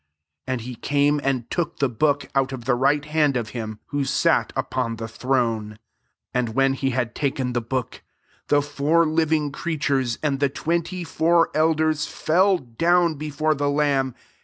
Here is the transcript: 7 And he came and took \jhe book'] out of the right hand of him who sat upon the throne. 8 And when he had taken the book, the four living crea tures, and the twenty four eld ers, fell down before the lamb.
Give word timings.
7 0.47 0.53
And 0.53 0.61
he 0.61 0.73
came 0.73 1.21
and 1.23 1.47
took 1.51 1.77
\jhe 1.79 1.87
book'] 1.95 2.27
out 2.33 2.51
of 2.51 2.65
the 2.65 2.73
right 2.73 3.05
hand 3.05 3.37
of 3.37 3.49
him 3.49 3.77
who 3.89 4.03
sat 4.03 4.51
upon 4.55 4.95
the 4.95 5.07
throne. 5.07 5.73
8 6.33 6.33
And 6.33 6.49
when 6.55 6.73
he 6.73 6.89
had 6.89 7.13
taken 7.13 7.53
the 7.53 7.61
book, 7.61 8.01
the 8.47 8.63
four 8.63 9.05
living 9.05 9.51
crea 9.51 9.77
tures, 9.77 10.17
and 10.23 10.39
the 10.39 10.49
twenty 10.49 11.03
four 11.03 11.51
eld 11.53 11.81
ers, 11.81 12.07
fell 12.07 12.57
down 12.57 13.13
before 13.13 13.53
the 13.53 13.69
lamb. 13.69 14.15